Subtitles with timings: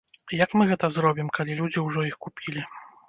[0.43, 2.65] Як мы гэта зробім, калі людзі ўжо іх купілі?